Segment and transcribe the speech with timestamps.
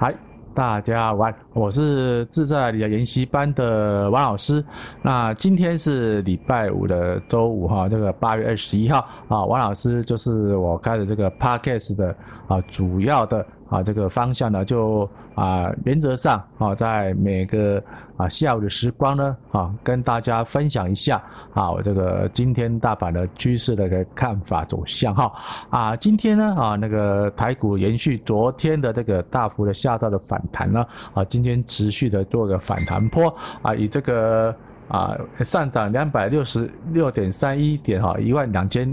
[0.00, 0.14] 嗨，
[0.54, 4.64] 大家晚，我是自在理研习班的王老师。
[5.02, 12.16] 那今天是礼拜五的周五哈，这个八月二十一号啊，王老师就是我开的这个 Podcast 的
[12.48, 13.46] 啊主要的。
[13.70, 17.82] 啊，这个方向呢，就啊，原则上啊，在每个
[18.16, 21.22] 啊下午的时光呢，啊，跟大家分享一下
[21.54, 25.32] 啊，我这个今天大盘的趋势的一个看法走向哈。
[25.70, 30.84] 啊，今天呢，啊，那个台股延续昨天的这个大幅的下造的反弹呢，
[31.14, 33.32] 啊，今天持续的做个反弹波
[33.62, 34.52] 啊，以这个
[34.88, 38.92] 啊上涨两百六十六点三一点哈，一万两千。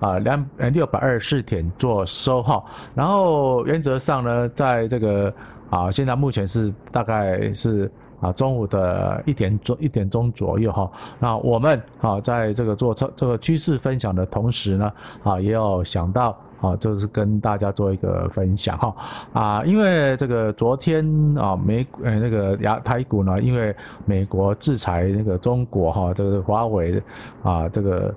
[0.00, 2.62] 啊，两呃六百二十四点做收哈，
[2.94, 5.32] 然后原则上呢，在这个
[5.70, 7.90] 啊，现在目前是大概是
[8.20, 10.88] 啊中午的一点钟一点钟左右哈，
[11.18, 14.92] 那我们啊在这个做这这个趋势分享的同时呢，
[15.24, 18.94] 啊也有想到啊，就是跟大家做一个分享哈
[19.32, 21.04] 啊，因为这个昨天
[21.36, 27.02] 啊美呃那个亚台股呢，因为美国制裁那个中国哈，这个华为
[27.42, 28.14] 啊这个。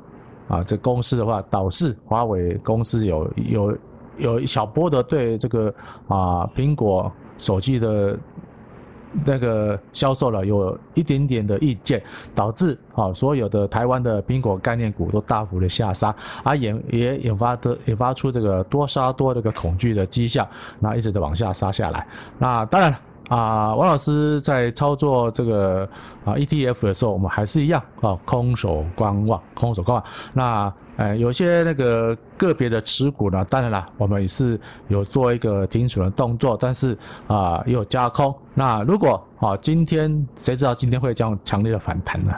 [0.51, 3.77] 啊，这公司的话，导致华为公司有有
[4.17, 5.73] 有一小波的对这个
[6.09, 8.19] 啊苹果手机的
[9.25, 12.03] 那个销售了有一点点的意见，
[12.35, 20.45] 导致啊所有的台湾的苹果概念股都大幅的下杀，啊引也引发的引发出这个多杀多这个恐惧的迹象，
[20.79, 22.05] 那一直的往下杀下来。
[22.37, 22.93] 那当然。
[23.31, 25.87] 啊，王老师在操作这个
[26.25, 30.05] 啊 ETF 的时候，我们还是一样啊，空手观望，空手观望。
[30.33, 34.59] 那呃，有些那个个别的持股呢，当然了，我们也是
[34.89, 38.35] 有做一个停损的动作，但是啊，也有加空。
[38.53, 42.33] 那如果啊，今天谁知道今天会这样强烈的反弹呢？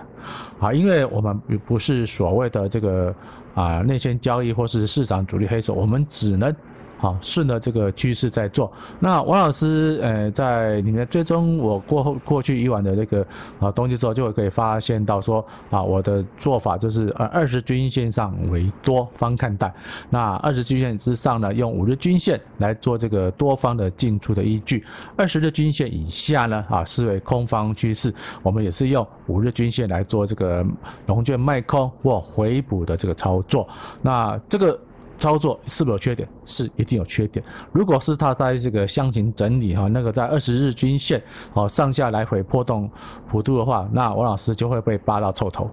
[0.60, 3.12] 啊，因为我们不是所谓的这个
[3.56, 6.56] 啊内线交易或是市场主力黑手，我们只能。
[7.04, 8.72] 好，顺着这个趋势在做。
[8.98, 13.28] 那王老师，呃，在里面追踪我过后过去以往的那个
[13.60, 19.74] 啊东西之后，就会可以发现到说啊，我的做法就是呃二十均线上为多方看待，
[20.10, 24.82] 那二十均线之上呢，用五日均线来做这个多方的进出的依据；
[25.18, 30.66] 二十日均线以下呢，啊视为空方趋势，我们也是用五日均线来做这个
[31.06, 33.68] 融券卖空或回补的这个操作。
[34.02, 34.80] 那这个。
[35.24, 36.28] 操作是不是有缺点？
[36.44, 37.42] 是一定有缺点。
[37.72, 41.24] 如果是它在这个箱型整理哈，那个在二十日均线
[41.54, 42.92] 哦上下来回波动
[43.32, 45.72] 幅度的话，那王老师就会被扒到臭头。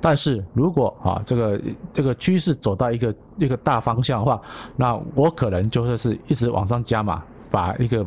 [0.00, 1.60] 但是如果啊这个
[1.92, 4.40] 这个趋势走到一个一个大方向的话，
[4.76, 7.20] 那我可能就会是一直往上加码，
[7.50, 8.06] 把一个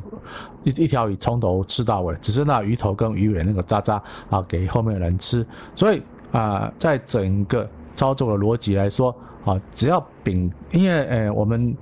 [0.63, 5.45] 一一条鱼从头吃到尾，只是那鱼头跟鱼尾那个渣渣啊给后面的人吃。
[5.73, 6.01] 所以
[6.31, 9.13] 啊，在整个操作的逻辑来说。
[9.45, 11.77] 啊，只要丙，因为呃，我们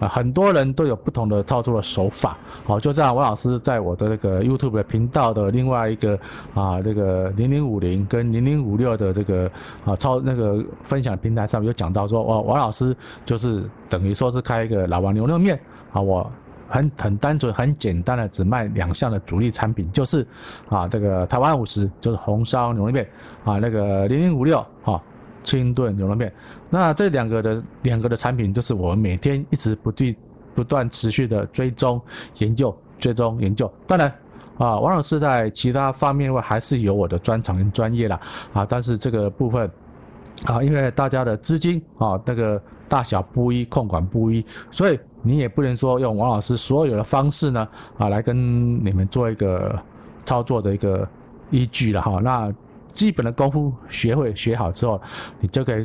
[0.00, 6.18] 啊很多人都有不同的操作的手法，好，就像王老师在我的那个 YouTube 的频道的另外一个
[6.54, 9.48] 啊，那个零零五零跟零零五六的这个
[9.84, 12.94] 啊操那个分享平台上有讲到说，哦，王老师
[13.24, 15.56] 就是等于说是开一个老王牛肉面，
[15.92, 16.28] 啊，我
[16.68, 20.26] 很很单纯很简单的只卖两项的主力产品，就是
[20.68, 23.08] 啊这个台湾五十就是红烧牛肉面，
[23.44, 25.00] 啊那个零零五六啊。
[25.44, 26.32] 清炖牛肉面，
[26.70, 30.16] 那这两个的两个的产品，就是我们每天一直不断
[30.54, 32.00] 不断持续的追踪
[32.38, 33.72] 研究，追踪研究。
[33.86, 34.08] 当然，
[34.56, 38.18] 啊，王老师在其他方面的话还是有我的专长跟专业啦，
[38.54, 39.70] 啊，但是这个部分，
[40.46, 47.68] 啊，因为大家的资金啊，那个大小不一，控管不一，所以你也不能说用王老师所有的方式呢，
[47.98, 49.78] 啊，来跟你们做一个
[50.24, 51.06] 操作的一个
[51.50, 52.50] 依据了哈，那。
[52.94, 55.00] 基本的功夫学会学好之后，
[55.40, 55.84] 你就可以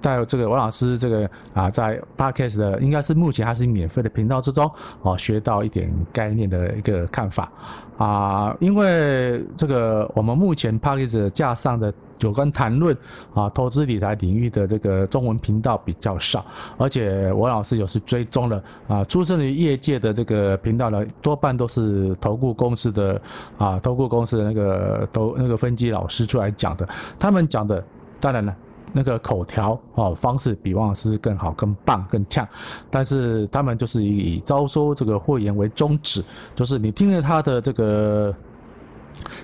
[0.00, 4.70] 带这个王老师这个啊，在 Podcast 的应该是目前还是免费的频道之中
[5.02, 7.50] 哦，学到一点概念的一个看法
[7.98, 11.92] 啊，因为这个我们目前 Podcast 架上的。
[12.22, 12.94] 有关谈论
[13.32, 16.44] 啊投资理财领域的这个中文频道比较少，
[16.76, 23.18] 而且王老师有时追踪了啊，出身于业界的这个频道呢，多半都是投顾公司的
[23.56, 26.86] 啊，投顾公司的那个投那个分析老师出来讲的，
[27.18, 27.82] 他们讲的
[28.20, 28.54] 当然了，
[28.92, 32.46] 那个口条哦方式比王老师更好、更棒、更呛，
[32.90, 38.34] 但是他们就是以以招收这个会员为宗旨，就是你听了他的这个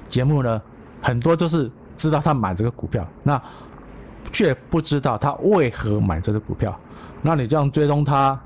[0.09, 0.61] 节目呢，
[1.01, 1.71] 很多就是。
[1.99, 3.43] 知道他买这个股票，那
[4.31, 6.79] 却不知道他为何买这个股票。
[7.23, 8.39] 那你这样追踪他，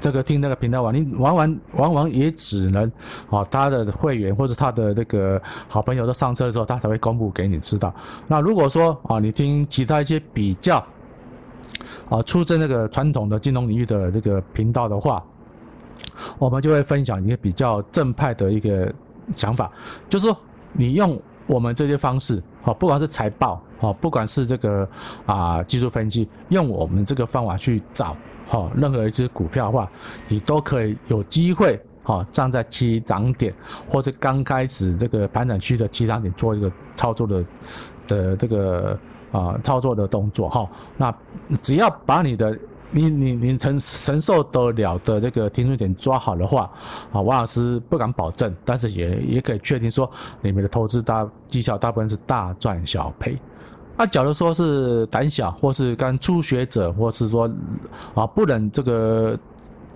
[0.00, 2.90] 这个听那个频道玩，你往往往往也只能
[3.30, 7.94] 啊，他的会员或者他的那个好朋友都上车的时候，他才会公布给你知道。
[8.26, 10.84] 那如果说啊，你听其他一些比较
[12.08, 15.22] 啊，出自那个传统的金融领域的这个频道的话，
[16.38, 18.92] 我们就会分享一个比较正派的一个
[19.32, 19.70] 想法，
[20.08, 20.36] 就是说
[20.72, 24.88] 你用我们这些方式，啊，不管是财报，啊，不管是这个
[25.26, 28.16] 啊技术分析，用我们这个方法去找，
[28.48, 29.90] 好，任何一只股票的话，
[30.28, 33.52] 你都可以有机会，好，站在起涨点，
[33.90, 37.44] 或是刚开始这个盘整区的起涨点做一个操作的
[38.06, 38.98] 的这个
[39.32, 41.12] 啊操作的动作，哈，那
[41.60, 42.56] 只要把你的
[42.92, 46.70] 你你你承承受得了的这个停损点抓好的话，
[47.12, 50.08] 啊，王老师不敢保证，但是也也可以确定说，
[50.40, 53.36] 你们的投资大绩效大部分是大赚小赔。
[53.96, 57.50] 啊，假如说是胆小，或是刚初学者，或是说
[58.14, 59.38] 啊不能这个。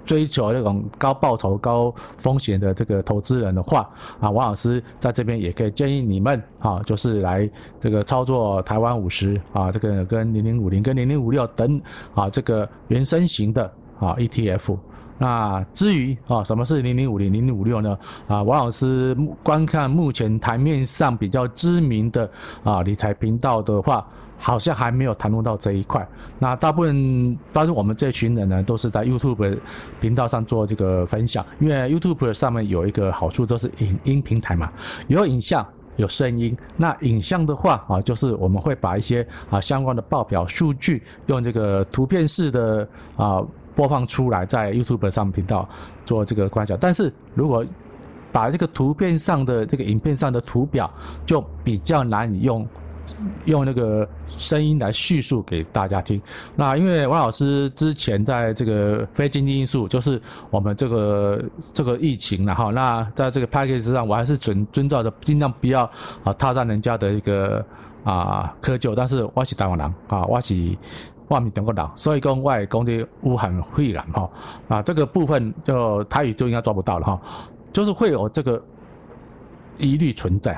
[0.07, 3.89] 追求那种高报酬、高风险的这个投资人的话，
[4.19, 7.49] 啊，王老师在这边也可以建议你们，啊，就是来
[7.79, 11.81] 这个操作台湾五十啊，这个跟零零五零、跟零零五六等
[12.13, 14.77] 啊，这个原生型的啊 ETF。
[15.21, 17.97] 那至于啊，什么是零零五零、零零五六呢？
[18.27, 22.29] 啊，王老师观看目前台面上比较知名的
[22.65, 24.05] 啊理财频道的话。
[24.43, 26.09] 好像还没有谈论到这一块。
[26.39, 29.59] 那大部分，当然我们这群人呢，都是在 YouTube
[30.01, 31.45] 频道上做这个分享。
[31.59, 34.73] 因为 YouTube 上面有一个好处，都是影音平台嘛，
[35.09, 35.63] 有影像，
[35.97, 36.57] 有声音。
[36.75, 42.89] 那影像的话啊，就是我们会把一些啊相关的报表数据，用这个图片式的
[43.19, 43.45] 啊
[43.81, 45.67] 播放出来，在 YouTube 上频道
[46.05, 46.77] 做这个观赏。
[46.79, 47.65] 但是如果
[48.31, 50.93] 把这个图片上的这个影片上的图表，
[51.25, 52.69] 就比较难以用。
[53.47, 56.21] 用那个声音来叙述给大家听。
[56.55, 61.43] 那因为王老师之前在这个非经济因素，就是我们这个
[61.73, 65.91] 这个疫情然后，那在这个 package 上，我还是遵遵照着尽量不要
[66.23, 67.65] 啊踏上人家的一个
[68.05, 68.95] 啊窠臼。
[68.95, 70.55] 但是我是台湾人啊，我是
[71.31, 74.31] 外面中国人，所以讲外讲的武汉肺炎哈
[74.69, 77.21] 啊这个部分就台语就应该抓不到了哈，
[77.73, 78.63] 就是会有这个
[79.79, 80.57] 疑虑存在。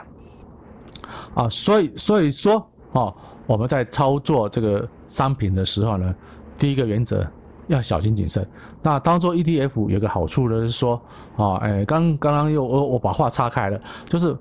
[1.34, 3.14] 啊，所以所以说，哦，
[3.46, 6.14] 我们在操作这个商品的时候呢，
[6.58, 7.26] 第一个原则
[7.68, 8.46] 要小心谨慎。
[8.82, 11.00] 那当做 ETF 有个好处呢，是说，
[11.36, 14.36] 啊，哎，刚刚刚又我我把话岔开了，就是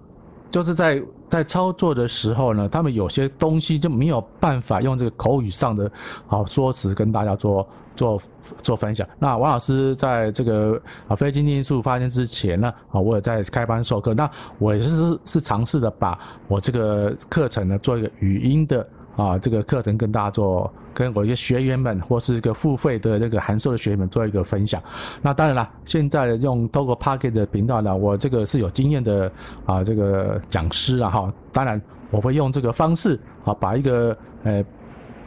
[0.52, 5.92] 就是在在操作的时候呢，他们有些东西就没有办法用这个口语上的
[6.28, 7.68] 好说辞跟大家做。
[7.94, 8.20] 做
[8.62, 9.06] 做分享。
[9.20, 14.14] 那王老师在这个啊非经济因素发生之前呢，啊，我也在开班授课。
[14.14, 14.28] 那
[14.60, 16.18] 我也是是尝试的把
[16.48, 24.82] 我这个课程呢做一个语音的啊这个课程跟大家做，跟我一些学员们或是一个付费的那个函授的学员们做一个分享。
[25.22, 29.32] 那当然了，现在用透过 Pocket 的频道呢，我这个是有经验的
[29.66, 31.34] 啊这个讲师啊哈。
[31.52, 34.64] 当然我会用这个方式啊把一个呃。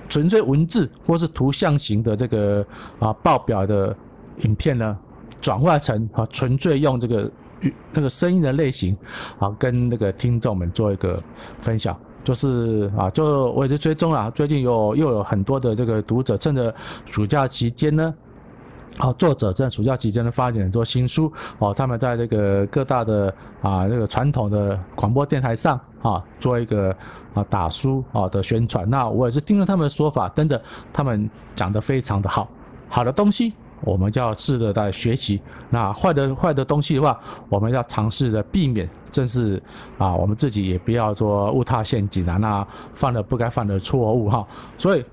[0.06, 2.64] 纯粹文字或是图像型的这个
[2.98, 3.96] 啊报表的
[4.40, 4.96] 影片呢，
[5.40, 7.32] 转化成啊纯粹用这个
[7.90, 8.94] 那个声音的类型
[9.38, 11.20] 啊，跟那个听众们做一个
[11.58, 16.74] 分享，就是啊，就我也是追踪了，最近有又有很多的这个读者趁着
[17.06, 18.12] 暑假期间呢。
[18.96, 26.96] 好，作者在暑假期间呢发行很多新书哦，他们在这个各大的啊这个传统的广播电台上啊做一个
[27.34, 28.88] 啊打书啊的宣传。
[28.88, 30.62] 那我也是听了他们的说法，真的
[30.92, 32.48] 他们讲得非常的好。
[32.88, 33.52] 好的东西
[33.84, 35.40] 我们就要试着在学习，
[35.70, 39.62] 那坏的坏的东西的话，我们要尝试着避免，正是
[39.98, 44.46] 啊我们自己也不要说误踏陷阱啊，那犯了不该犯的错误哈。
[44.78, 45.04] 所以。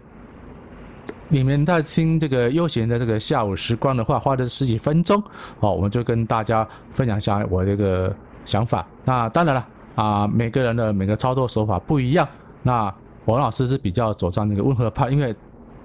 [1.33, 5.17] 你们在听这个悠闲的这个下午时光的话，花了十几分钟，
[5.61, 8.85] 哦，我们就跟大家分享一下我这个想法。
[9.05, 12.27] 那当然了，啊，每个人的每个操作手法不一样。
[12.63, 12.93] 那
[13.23, 15.33] 王老师是比较走上那个温和派，因为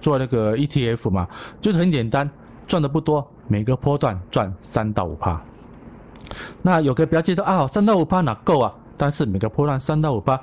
[0.00, 1.28] 做那个 ETF 嘛，
[1.62, 2.28] 就是很简单，
[2.66, 5.40] 赚的不多，每个波段赚三到五趴。
[6.62, 8.74] 那有个标记得啊，三到五趴哪够啊？
[8.96, 10.40] 但是每个波段三到五趴，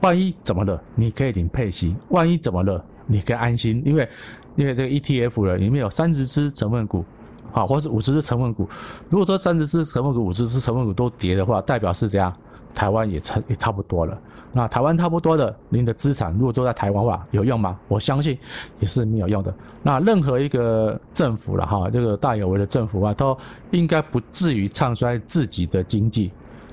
[0.00, 2.84] 万一怎么了，你可以领配息；万一怎么了？
[3.06, 4.08] 你可以安心，因为
[4.56, 7.04] 因为这个 ETF 了，里面有三十只成分股，
[7.52, 8.68] 好，或是五十只成分股。
[9.08, 12.34] 如果说三十只成分股、五十只成分股都跌的话，代表是这样，
[12.74, 14.18] 台湾也差也差不多了。
[14.52, 17.78] 那台湾差不多的，您的资产如果都在台湾话，有用吗？
[17.88, 18.38] 我相信
[18.78, 19.54] 也是没有用的。
[19.82, 23.36] 那任何一个政府了哈，这个大有为的政府啊，都
[23.70, 26.32] 应该不至于唱衰自己的经济。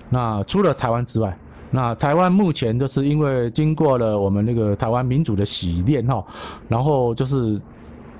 [0.09, 1.37] 那除了台湾之外。
[1.69, 6.25] 那台湾目前就是因为经过了我们那个台湾民主的洗练哈，
[6.69, 7.59] 然后就是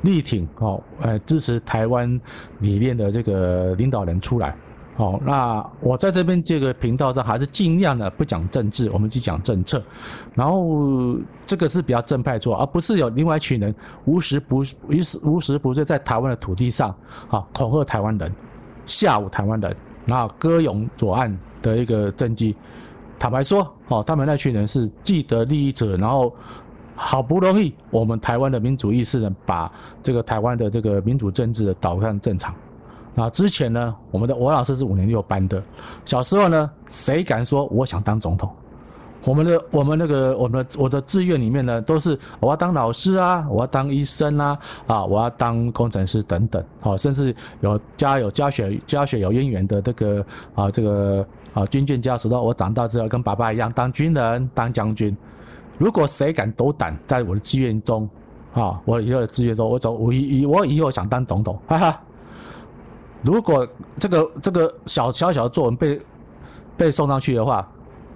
[0.01, 2.19] 力挺哦，呃支持台湾
[2.59, 4.53] 理念的这个领导人出来
[4.97, 9.79] 好，那我在这边这个频道上还是尽量的不讲政治，我们只讲政策。
[10.33, 13.73] 然后这个是比较正派做，而不是有另外一群人
[14.05, 16.89] 无时不无时无时不是在台湾的土地上
[17.29, 18.33] 啊恐吓台湾人，
[18.87, 22.55] 吓唬台湾人，然后歌咏左岸的一个政绩。
[23.19, 26.35] 坦白说，哦，他们那群人是既得利益者，然后
[26.95, 32.51] 好不容易我们台湾的民主意识呢，把这个台湾的这个民主政治导向正常。
[33.17, 35.61] 啊，之前呢，我们的王老师是五年六班的。
[36.05, 38.49] 小时候呢，谁敢说我想当总统？
[39.25, 46.63] 我们的我们那个我们的我的志愿里面呢，都是我要当老师啊，我要当医生啊，啊，我要当工程师等等。
[46.79, 55.17] 好，甚至有家有家学家学有渊源的这个啊，这个啊军眷家属，到我长大之后跟爸爸一样当军人当将军。
[55.79, 58.07] 如果谁敢斗胆在我的志愿中
[58.53, 62.01] 啊，我以后的志愿中，我走我以我以后想当总统，哈哈。
[63.27, 63.67] 如果
[63.99, 66.01] 这个这个小小小的作文被
[66.77, 67.67] 被送上去的话，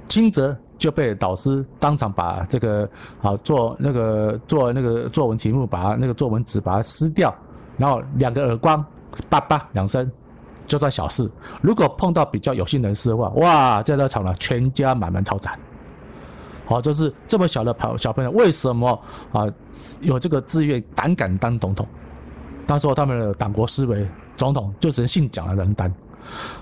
[0.06, 2.90] 轻则就被导师当场把这个
[3.22, 7.36] 啊做那个做那个作文题目，把那个作文纸把它撕掉，
[7.76, 8.84] 然后两个耳光，
[9.30, 10.10] 叭叭两声，
[10.66, 11.30] 就算小事。
[11.62, 15.60] 如果碰到比较有心人士的话，哇，在那场了，全家满门抄斩。
[16.66, 18.88] 好，就是这么小的朋小朋友，为什么
[19.34, 19.46] 啊
[20.00, 21.86] 有这个志愿，胆敢当总统？
[22.66, 24.08] 他说他们的党国思维。
[24.38, 25.94] 总统就只能姓蒋的人当，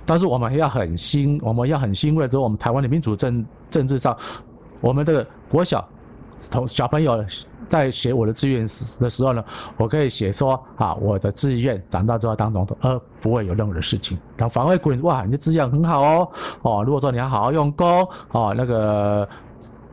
[0.05, 4.17] 但是我们要很欣，我们要很欣慰，说我们台湾的民主政政治上，
[4.81, 5.87] 我们的国小
[6.51, 7.23] 同小朋友
[7.67, 8.61] 在写我的志愿
[8.99, 9.43] 的时候呢，
[9.77, 14.17] 我可以写说啊，我的志愿长大之后当总统，而不会有任何的事情。
[14.35, 16.27] 但反馈过哇，你的志愿很好哦，
[16.63, 19.27] 哦，如果说你要好好用功，哦，那个。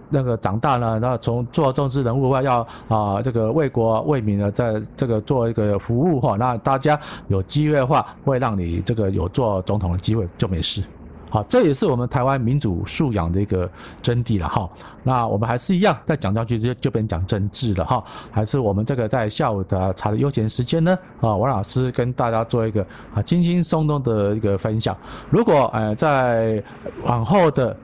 [0.09, 6.99] 那个长大了，然后从做政治人物的话，要啊这个为国为民呢，在这个做一个服务哈，那大家
[7.29, 10.83] 有机会的话，会让你这个有做总统的机会就没事。
[11.29, 13.69] 好，这也是我们台湾民主素养的一个
[14.01, 14.71] 真谛了哈。
[15.03, 18.03] 那我们还是一样，再讲下去就就变讲政治了哈。
[18.31, 24.97] 还是我们这个在下午的茶的悠闲时间呢，啊，王老师跟大家做一个啊轻轻松松的一个分享。
[25.29, 26.63] 如果呃在
[27.03, 27.77] 往后的。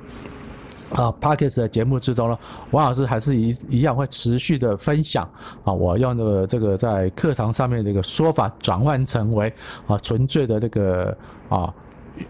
[0.92, 2.38] 啊 Podcast 的节目之中呢，
[2.70, 5.28] 王老师还是一一样会持续的分享
[5.64, 9.52] 啊，我用的这个在课堂上面的一个说法转换成为
[9.86, 11.16] 啊纯粹的这个
[11.48, 11.72] 啊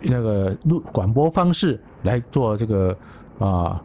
[0.01, 2.97] 那个录广播方式来做这个
[3.39, 3.83] 啊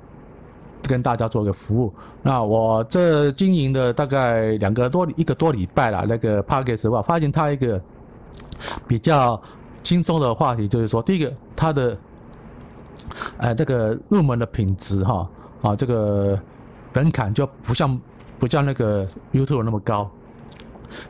[0.83, 1.91] 跟大家做个服务。
[2.21, 7.81] 那我这经营的大概两个多一个多礼拜了，那个 Podcast 的话，发现它一个
[8.87, 9.41] 比较
[9.81, 11.97] 轻松的话题，就是说第一个它的。
[13.37, 15.29] 呃，这个入门的品质哈
[15.61, 16.39] 啊，这个
[16.93, 17.99] 门槛就不像
[18.39, 20.09] 不像那个 YouTube 那么高，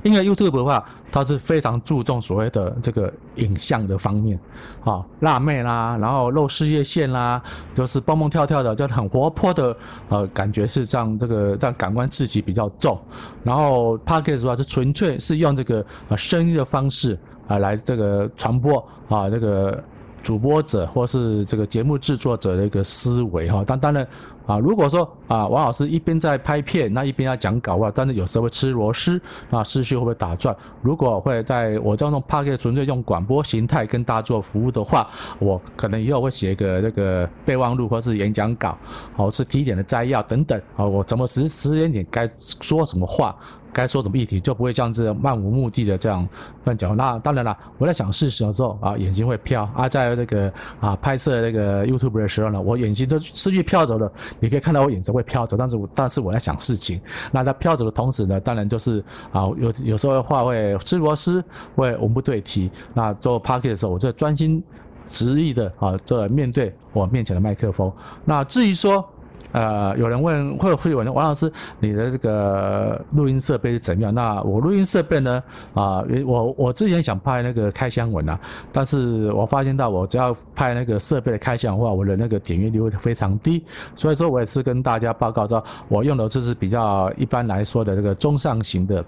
[0.04, 4.38] 因为 YouTube 的话，它是非常注重所谓的这个影像的方面，
[4.84, 7.42] 啊，辣妹啦，然后露事业线啦，
[7.74, 9.78] 就是蹦蹦跳跳的，就很活泼的，
[10.10, 13.00] 呃，感觉是让这个让感官刺激比较重，
[13.44, 17.18] 然后 Podcast 的话是纯粹是用这个呃声音的方式
[17.48, 19.82] 啊来这个传播啊这个。
[20.28, 24.06] 主播者或是这个节目制作者的一个思维哈，但当然
[24.46, 30.54] 啊，如果说啊，王老师一边在拍片，那一边要讲稿啊，但是有时候会吃螺丝啊，思绪会不会打转？
[30.82, 38.78] 如果会在我这种 Podcast 纯粹用广播形态跟大家做服务的话，我可能以后会写一个那个备忘录或是演讲稿，
[39.16, 43.34] 或是提点的摘要等等啊，我怎么时时间点该说什么话？
[43.74, 46.28] 该说什么议题，就不会像这样漫无目的的这样
[46.64, 46.96] 乱讲。
[46.96, 54.12] 那当然了，我在想事情的时候啊，眼睛会飘啊，在那个啊拍摄那个 YouTube 的时候呢，我眼睛都失去飘走了。
[54.40, 57.00] 你可以看到我眼神会飘走，但是我但是我在想事情。
[57.32, 61.44] 那在飘走的同时呢，当然就是啊有有时候话会吃螺丝，
[61.76, 62.72] 会文不对题。
[62.94, 64.64] 那做 Podcast 的时候，我就专心
[65.08, 67.92] 执意的啊，这面对我面前的麦克风。
[68.26, 69.08] 那至于说。
[69.54, 74.14] 呃，有人问，会会有人，王老师，你的这个录音设备是怎么样？
[74.14, 75.42] 那我录音设备呢？
[75.74, 78.38] 啊、我我之前想拍那个开箱文啊，
[78.72, 83.64] 但是我发现到我只要拍那个设备的开箱的话，我的那个点阅率会非常低，
[83.96, 89.04] 所以说我也是跟大家报告说，我用的就是比较一般来说的这个中上型的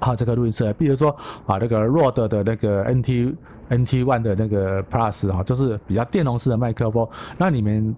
[0.00, 1.10] 啊这个录音设备，比如说
[1.46, 3.34] 啊那个 Rode 的那个 NT。
[3.68, 7.94] NT One 的那个 Plus 哈，就是比较电容式的麦克风，那里面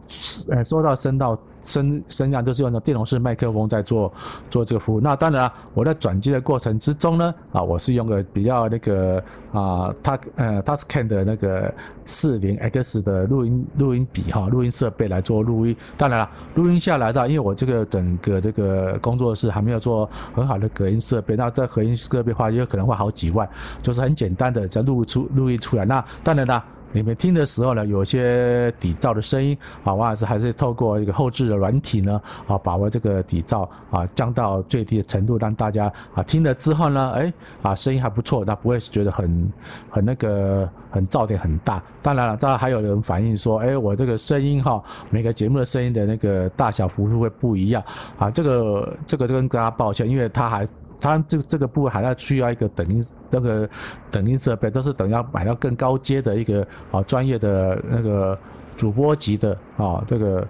[0.50, 4.12] 呃说到声道声声量都是用的电容式麦克风在做
[4.48, 5.00] 做这个服务。
[5.00, 15.76] 那当然啊，我在转机的过程之中呢，啊，我是用个比较那个啊，它呃 Tascam 的那个四零 X 的录音录音笔哈，录音设备来做录音。
[15.96, 23.48] 当然了，录音下来的，因为我这个整个这个工作室还没有做很好的隔音设备，那这隔音设备的话，也有可能会好几万，
[23.82, 25.56] 就是很简单的在录出录音。
[25.56, 26.62] 出来，那当然啦，
[26.96, 39.52] 你们听的时候呢，有些底噪的声音啊，王老师还是透过一个后置的软体呢，啊，把握这个底噪啊降到最低的程度，让大家啊听了之后呢，哎啊声音还不错，那不会觉得很
[39.90, 41.82] 很那个很噪点很大。
[42.00, 47.84] 当然了，当然还有人反映说，哎，我这个声音哈，每个节目的声音的那个大小幅度会不一样
[48.18, 50.66] 啊，这个这个就跟大家抱歉，因为他还。
[51.00, 53.68] 它这这个部分还要需要一个等音那个
[54.10, 58.38] 等音设备，都是等要买到更高阶的一个啊专业的那个
[58.76, 60.46] 主播级的啊这个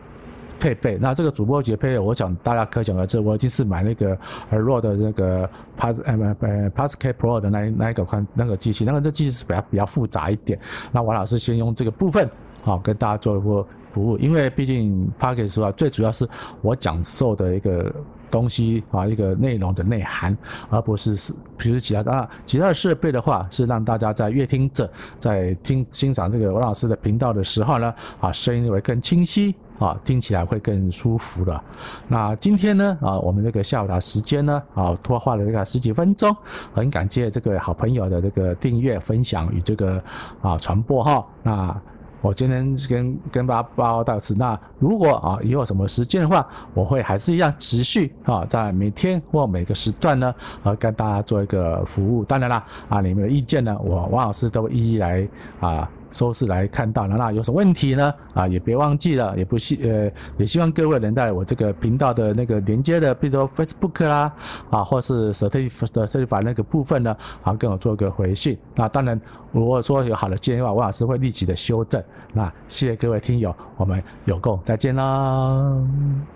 [0.59, 0.99] 配备。
[0.99, 4.17] 那这个主播级的配备，我想大家可想而知，我已经是买那个
[4.51, 5.49] 耳弱的那个
[5.79, 10.59] Pas 呃呃 pass K Pro 的那那一个款那个机器，那个这机器是比较比较复杂一点。
[10.93, 12.29] 那王老师先用这个部分
[12.65, 16.29] 啊跟大家做一波服务，因为毕竟 Pascal 说最主要是
[16.63, 17.93] 我讲授的一个。
[18.31, 20.37] 东西啊，一个内容的内涵，
[20.71, 31.61] 而不是是，比如其他的啊，其他的设备的话，是让大家在阅听者在听欣赏这个王老师的频道的时候呢，啊，声音会更清晰啊，听起来会更舒服的。
[32.09, 36.35] 那今天呢，啊，我们这个下午的时间呢，啊，拖花了这个十几分钟，
[36.73, 40.03] 很感谢这个好朋友的这个订阅、分享与这个
[40.43, 41.81] 啊传播哈，那。
[42.21, 44.35] 我今天跟跟大家报到此。
[44.35, 52.25] 那如果啊以后什么时间的话，我会还是一样持续啊，在每天或每个时段呢，啊跟大家做一个服务。
[52.25, 55.29] 当然啦，啊你们的意见呢，我王老师都一一来
[55.61, 55.89] 啊。
[56.17, 58.15] 收视来看到，那有什么问题呢？
[58.33, 64.33] 啊，也别忘记了，也不希呃，也希望各位能在我这个频道的那个连接的，比如说 Facebook 啦，
[64.71, 68.57] 啊，或是 Certified 的 Certified 那个部分呢，啊，跟我做个回信。
[68.75, 69.21] 那当然，
[69.53, 72.03] 如果说有好的建议的话，王老师会立即的修正。
[72.33, 76.36] 那谢谢各位听友，我们有空再见啦。